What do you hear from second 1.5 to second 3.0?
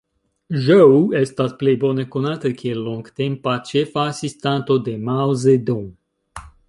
plej bone konata kiel